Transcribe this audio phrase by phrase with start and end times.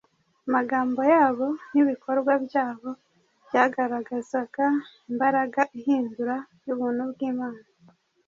[0.47, 2.89] Amagambo yabo n’ibikorwa byabo
[3.47, 4.65] byagaragazaga
[5.09, 6.35] imbaraga ihindura
[6.65, 7.63] y’ubuntu bw’Imana